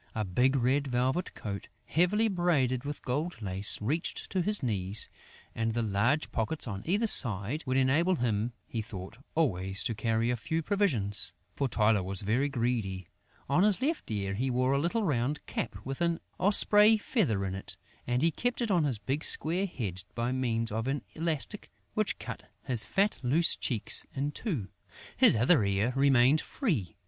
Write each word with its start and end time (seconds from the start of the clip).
A 0.15 0.25
big 0.25 0.55
red 0.55 0.87
velvet 0.87 1.35
coat, 1.35 1.67
heavily 1.85 2.27
braided 2.27 2.85
with 2.85 3.03
gold 3.03 3.39
lace, 3.39 3.79
reached 3.79 4.31
to 4.31 4.41
his 4.41 4.63
knees; 4.63 5.07
and 5.53 5.75
the 5.75 5.83
large 5.83 6.31
pockets 6.31 6.67
on 6.67 6.81
either 6.87 7.05
side 7.05 7.61
would 7.67 7.77
enable 7.77 8.15
him, 8.15 8.51
he 8.65 8.81
thought, 8.81 9.17
always 9.35 9.83
to 9.83 9.93
carry 9.93 10.31
a 10.31 10.35
few 10.35 10.63
provisions; 10.63 11.35
for 11.55 11.67
Tylô 11.67 12.03
was 12.03 12.23
very 12.23 12.49
greedy. 12.49 13.09
On 13.47 13.61
his 13.61 13.79
left 13.79 14.09
ear, 14.09 14.33
he 14.33 14.49
wore 14.49 14.73
a 14.73 14.79
little 14.79 15.03
round 15.03 15.45
cap 15.45 15.75
with 15.85 16.01
an 16.01 16.19
osprey 16.39 16.97
feather 16.97 17.45
in 17.45 17.53
it 17.53 17.77
and 18.07 18.23
he 18.23 18.31
kept 18.31 18.59
it 18.59 18.71
on 18.71 18.85
his 18.85 18.97
big 18.97 19.23
square 19.23 19.67
head 19.67 20.03
by 20.15 20.31
means 20.31 20.71
of 20.71 20.87
an 20.87 21.03
elastic 21.13 21.69
which 21.93 22.17
cut 22.17 22.49
his 22.63 22.83
fat, 22.83 23.19
loose 23.21 23.55
cheeks 23.55 24.07
in 24.15 24.31
two. 24.31 24.67
His 25.15 25.35
other 25.37 25.63
ear 25.63 25.93
remained 25.95 26.41
free. 26.41 26.95